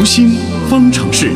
[0.00, 0.30] 读心
[0.70, 1.30] 方程式。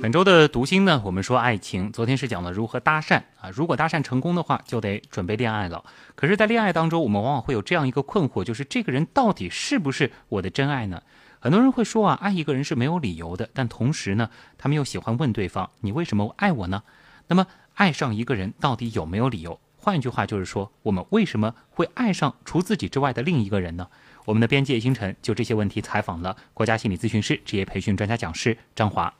[0.00, 1.92] 本周的读心呢，我们说爱情。
[1.92, 5.84] 昨天是讲了如何搭讪啊，如果搭讪成功的话，就得准备恋爱了。
[6.14, 11.02] 可是，在恋爱当中，我们往往会有这样一个困惑，就是这个人到底是不是我的真爱呢？
[11.38, 16.84] 很多人会说啊，爱一个人是没有理由的，但同时呢，他们又喜欢问对方：“你为什么爱我呢？”
[17.28, 19.60] 那么，爱上一个人到底有没有理由？
[19.76, 23.88] 换一句话就是说，我们为什么会爱上除自己之外的另一个人呢？
[24.26, 29.14] 我们的编辑星辰就这些问题采访了国家心理咨询师、职业培训专家讲师张华。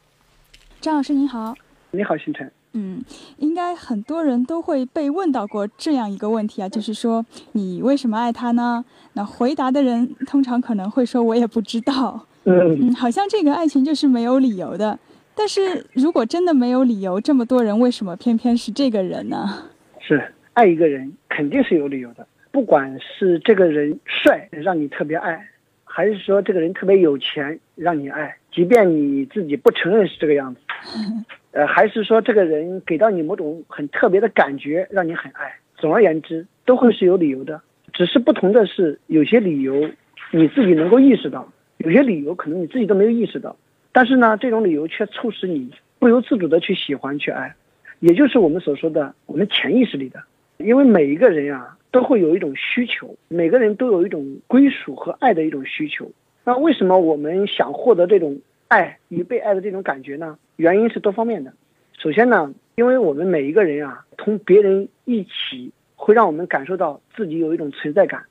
[0.80, 1.54] 张老师您好，
[1.92, 2.50] 你好，星辰。
[2.72, 3.02] 嗯，
[3.38, 8.84] 应该很多人都会被问到过这样一个问题啊，就是说你为什么爱他呢？
[9.12, 12.26] 那回答的人通常可能会说，我也不知道。
[12.42, 14.98] 嗯，好像这个爱情就是没有理由的。
[15.36, 19.70] 但是如果真的没有理由，这么多人为什么偏偏是这个人呢？
[20.00, 22.26] 是爱一个人肯定是有理由的。
[22.56, 25.46] 不管是这个人帅让你特别爱，
[25.84, 30.60] 还是说这个人特别有钱让你爱，即便你自己不承认是这个样子，
[31.52, 37.60] 呃，还是说这个人给到你某种很特别的感觉让你很爱，总而言之都会是有理由的。
[37.93, 39.91] 只是不同的是，有些理由
[40.30, 43.54] 你自己能够意识到，有些理由可能你自己都没有意识到。
[43.93, 47.54] 但是呢，这种理由却促使你不由自主的去喜欢去爱，
[48.01, 50.23] 也就是我们所说的我们潜意识里的。
[50.59, 51.73] 因为每一个人啊。
[51.93, 56.10] 都会有一种需求，每个人都有一种归属和爱的一种需求。
[56.45, 60.37] 那为什么我们想获得这种爱与被爱的这种感觉呢？
[60.57, 61.54] 原因是多方面的。
[61.96, 68.22] 首先呢，因为我们每一个人啊，同别人一起，会让我们感受到自己有一种存在感。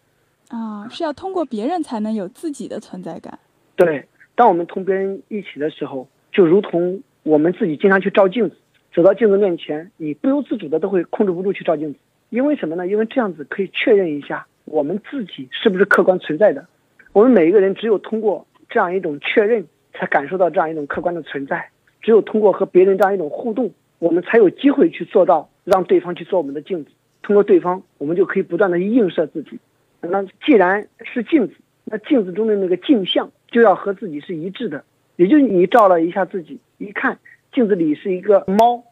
[0.50, 3.40] 啊，是要通过别人才能有自己的存在感。
[3.76, 8.58] 对，当我们同别人一起的时候，就如同我们自己经常去照镜子，
[8.94, 12.00] 走到镜子面前，你不由自主的都会控制不住去照镜子。
[12.30, 12.88] 因为什么呢？
[12.88, 16.66] 因为这样子可以确认一下我们自己是不是客观存在的。
[17.14, 21.70] 我们每一个人只有通过这样一种确认，才感受到这样一种客观的存在。
[22.02, 26.92] 只有通过和别人这样一种互动，我们才有机会去做到让对方去做我们的镜子。
[27.22, 29.58] 通过对方，我们就可以不断的映射自己。
[30.02, 34.84] 那既然是镜子，那镜子中的那个镜像就要和自己是一致的。
[35.16, 37.18] 也就是你照了一下自己，一看
[37.54, 38.84] 镜子里是一个猫，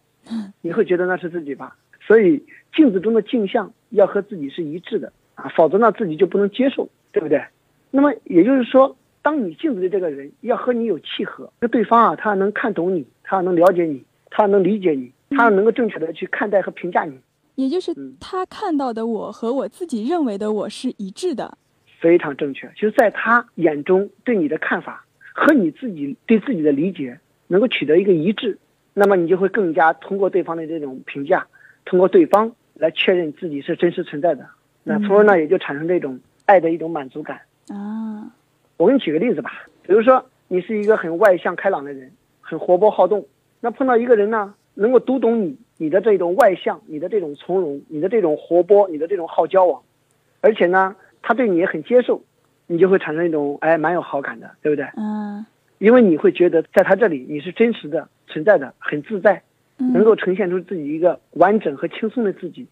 [0.61, 1.75] 你会觉得那是自己吧？
[2.05, 2.43] 所以
[2.75, 7.43] 镜子中的镜像要和自己是一致的啊，否则呢自己就不能接受，对不对？
[7.91, 17.17] 那么也就是说，当你镜子的这个人要和你有契合，那对方啊他能看懂你，他能了解你，他能理解你，他能够正确的去看待和评价你，
[17.55, 21.57] 也就是他看到的我和我自己认为的我是一致的，
[21.99, 22.67] 非常正确。
[22.75, 28.57] 就是在他眼中对你的看法和你自己对自己的理解能够取得一个一致，
[28.93, 31.47] 那么你就会更加通过对方的这种评价。
[31.85, 34.45] 通过对方来确认自己是真实存在的，
[34.83, 38.31] 那从而呢也就产生这种爱的一种满足感啊。
[38.77, 39.51] 我给你举个例子吧，
[39.83, 42.11] 比如说你是一个很外向开朗的人，
[42.41, 43.25] 很活泼好动，
[43.61, 49.81] 那碰到一个人呢，能够读懂你你的这种外向，你的这种从容，你的这种活泼，你的这种好交往，
[50.41, 52.21] 而且呢他对你也很接受，
[52.67, 54.85] 你就会产生一种哎蛮有好感的，对不对？
[54.97, 55.45] 嗯。
[55.79, 59.41] 因为你会觉得在他这里你是真实的存在的，很自在。
[59.77, 62.67] 能够呈现出自己一个完整和轻松的自己，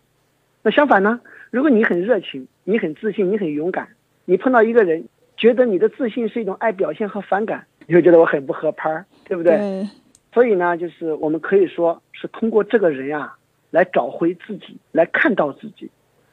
[0.64, 1.20] 那相反呢？
[1.50, 3.88] 如果你很热情，你很自信，你很勇敢，
[4.26, 5.04] 你碰到一个人，
[5.36, 9.88] 觉得你的自信是一种爱表现和反感，你会觉得我很不合拍儿，对不对？
[10.34, 13.36] 所以呢，就是我们可以说是通过这个人啊，
[13.70, 15.90] 来找回自己，来看到自己。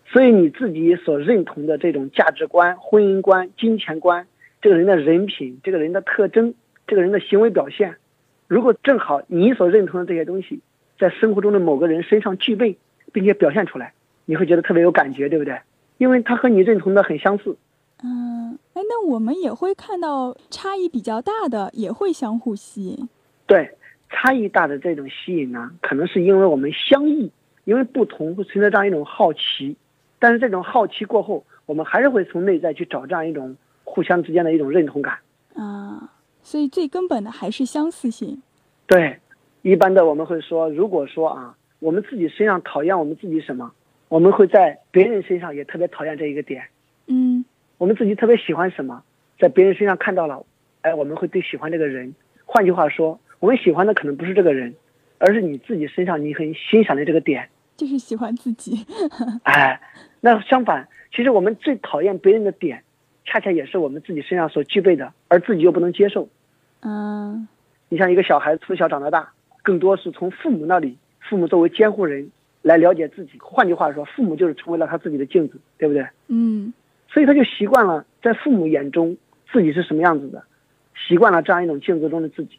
[0.06, 4.26] 所以你自己所认同的这种价值观、婚姻观、金钱观，
[4.62, 6.54] 这个人的人品，这个人的特征，
[6.86, 7.96] 这个人的行为表现。
[8.48, 10.60] 如果正好你所认同的这些东西，
[10.98, 12.78] 在生活中的某个人身上具备，
[13.12, 13.92] 并且表现出来，
[14.25, 15.60] 你会觉得特别有感觉，对不对？
[15.98, 17.56] 因为他和你认同的很相似。
[18.03, 23.08] 嗯，哎，那我们也会看到差异比较大的，也会相互吸引。
[23.47, 23.76] 对，
[24.08, 27.31] 差异大的这种吸引呢，可能是因为我们相异，
[27.64, 29.76] 因为不同会存在这样一种好奇，
[30.19, 33.54] 但是这种好奇过后，我们还是会从内在去找这样一种
[33.84, 35.19] 互相之间的一种认同感。
[35.54, 36.14] 啊。
[36.40, 38.40] 所以最根本的还是相似性。
[38.88, 39.19] 对，
[39.62, 43.70] 一般的我们会说，如果说啊，我们自己身上讨厌我们自己什么，
[44.08, 46.64] 我们会在别人身上也特别讨厌这一个点。
[47.06, 47.44] 嗯，
[47.76, 49.05] 我们自己特别喜欢什么，
[49.38, 50.44] 在别人身上看到了，
[50.81, 52.14] 哎，我们会对喜欢这个人。
[52.46, 54.75] 换句话说，我们喜欢的可能不是这个人，
[55.19, 57.50] 而是你自己身上你很欣赏的这个点。
[57.76, 58.87] 就是喜欢自己。
[59.44, 59.81] 哎，
[60.20, 62.82] 那相反，其实我们最讨厌别人的点。
[63.26, 66.31] 恰恰也是我们自己身上所具备的，而自己又不能接受。
[66.81, 67.46] 嗯，
[67.88, 69.32] 你像一个小孩子从小长到大，
[69.62, 72.31] 更多是从父母那里，父母作为监护人
[72.62, 73.32] 来了解自己。
[73.40, 76.06] 换句话说，父母就是成为了他自己的镜子，对不对？
[76.29, 76.73] 嗯，
[77.08, 79.17] 所以他就习惯了在父母眼中
[79.50, 80.43] 自己是什么样子的，
[80.94, 82.58] 习惯了这样一种镜子中的自己，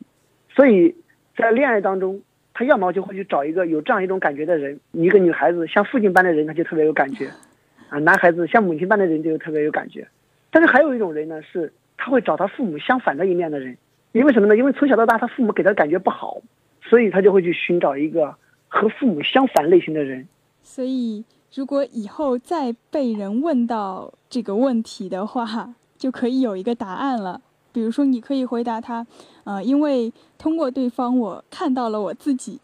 [0.49, 0.95] 所以
[1.37, 2.21] 在恋爱当中，
[2.53, 7.29] 他要么就会去找一个有这样一种感觉的人，一个女孩子像父亲般的人，他就特别有感觉，
[7.89, 10.07] 啊，男孩子像母亲般的人就特别有感觉。
[10.51, 13.77] 但是还有一种人呢，是他会找他父母相反的一面的人，
[14.11, 14.57] 因为什么呢？
[14.57, 16.41] 因为从小到大他父母给他的感觉不好，
[16.81, 18.35] 所以他就会去寻找一个
[18.67, 20.27] 和父母相反类型的人。
[20.63, 21.23] 所以，
[21.53, 27.41] 如果以后再被人问到这个问题的话，就可以有一个答案了。
[27.71, 29.05] 比如说，你可以回答他，
[29.43, 32.59] 呃，因为通过对方，我看到了我自己。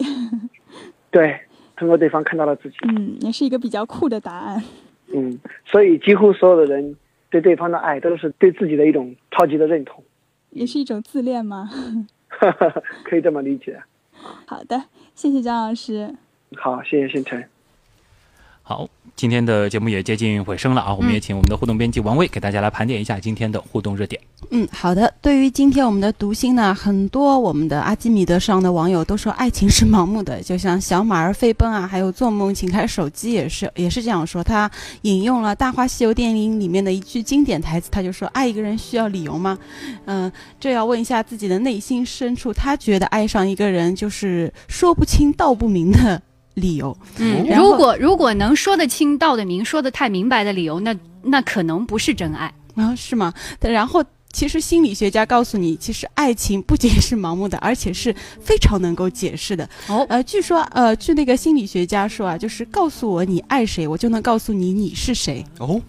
[1.12, 1.40] 对，
[1.78, 2.76] 通过对方看到了自己。
[2.88, 4.64] 嗯，也是一个比较酷的答案。
[5.14, 6.96] 嗯，所以几乎所有的人
[7.30, 10.04] 对对方的爱，都是对自己的一种超级的认同。
[10.56, 11.70] 也是一种自恋吗？
[13.04, 13.78] 可以这么理解。
[14.48, 16.16] 好的，谢谢张老师。
[16.56, 17.48] 好，谢谢星辰。
[18.64, 20.96] 好，今天的节目也接近尾声了啊！
[20.96, 24.20] 我们也请我们的互动编辑王威给大家来盘点一下今天的互动热点。
[24.35, 24.35] 嗯，
[24.72, 25.14] 好的。
[25.22, 34.44] 对于今天我们的读心呢，很多我们的阿基米德上的网友都说爱情是盲目的， 就像小马儿飞奔啊，还有做梦请开手机也是 也是这样说。
[34.44, 34.70] 他
[35.02, 39.58] 引用了《大话西游》电影里面的一句经典台词，他就说：“爱一个人需要理由吗？”
[40.06, 46.22] 嗯，这要问一下自己的内心深处，他觉得爱上一个人就是说不清道不明的。
[46.56, 53.34] 理由，嗯，如果如果能说得清道得明，说得太明白的理由，那那可能不是真爱啊，是吗？
[53.60, 54.02] 然后，
[54.36, 59.64] 其实心理学家告诉你，其实爱情不仅是盲目的，而且是非常能够解释的。
[59.88, 65.42] 哦，呃，据说，呃，据那个心理学家说啊，就是告诉我你爱谁，我就能告诉你你是谁。
[65.60, 65.82] 哦，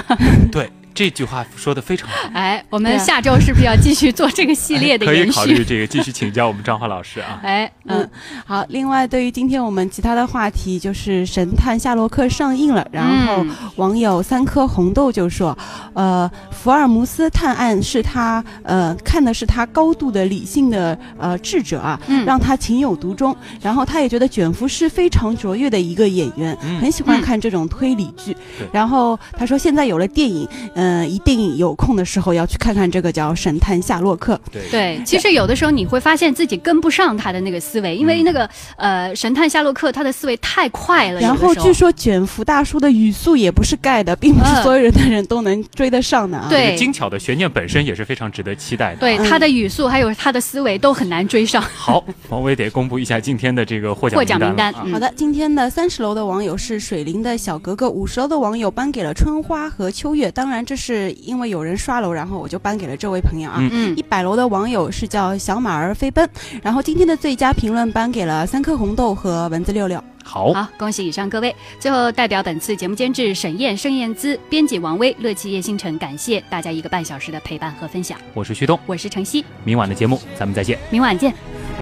[0.52, 0.70] 对。
[0.94, 2.30] 这句话说的非常好。
[2.32, 5.22] 哎，我们下周是不是要继续做这个系列的 延续？
[5.24, 7.40] 可以考虑这个继续请教我们张华老师啊。
[7.44, 8.08] 哎，嗯，
[8.46, 8.64] 好。
[8.68, 13.44] 另外，对于今天我们其他的话题，就是《神探夏洛克》上映了，然后
[13.76, 15.56] 网友三颗红豆就说，
[15.94, 23.36] 呃，福尔摩斯探案是他呃看的是他高度的理性的呃智者啊，让他情有独钟。
[23.60, 28.36] 然后他也觉得卷福是非常卓越的一个演员，很喜欢看这种推理剧。
[28.72, 34.34] 然后他说现在有了电影，嗯，一定有空的时候要去看看这个叫《神探夏洛克》。
[34.70, 41.20] 对，其实有的时候你会发现自己跟不上他的那个思维，因为那个呃，《神探夏洛克》他的思维太快了。
[41.20, 46.46] 然后据说卷福大叔的语速也不是盖的，并不是所有人的人都能追得上的啊。
[46.48, 49.00] 对，精巧的悬念本身也是非常值得期待的。
[49.00, 51.62] 对，他的语速还有他的思维都很难追上。
[51.74, 54.72] 好，王威得公布一下今天的这个获奖名单。
[54.72, 60.30] 好的，今天的三十楼的网友是水灵的小格格，五十楼的网友颁给了春花和秋月。
[60.30, 61.12] 当然这是。
[61.12, 63.56] 因为有人刷楼，然后我就颁给了这位朋友啊。
[63.58, 66.28] 嗯一百楼的网友是叫小马儿飞奔，
[66.62, 70.02] 然后今天的最佳评论颁给了三颗红豆和蚊子六六。
[70.22, 71.54] 好，好，恭喜以上各位。
[71.78, 78.18] 最后，代表本次节目监制沈燕、盛燕姿，编辑王威、乐琪、叶星辰，感谢大家一个半小时的陪伴和分享。
[78.32, 79.44] 我是旭东，我是程曦。
[79.64, 80.78] 明晚的节目咱们再见。
[80.90, 81.63] 明晚见。